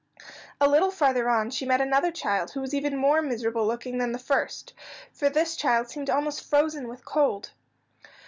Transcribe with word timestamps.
A 0.59 0.67
little 0.67 0.89
farther 0.89 1.29
on, 1.29 1.51
she 1.51 1.63
met 1.63 1.79
another 1.79 2.09
child 2.11 2.49
who 2.49 2.61
was 2.61 2.73
even 2.73 2.97
more 2.97 3.21
miserable 3.21 3.67
looking 3.67 3.99
than 3.99 4.13
the 4.13 4.17
first, 4.17 4.73
for 5.13 5.29
this 5.29 5.55
child 5.55 5.91
seemed 5.91 6.09
almost 6.09 6.43
frozen 6.49 6.87
with 6.87 7.05
cold. 7.05 7.51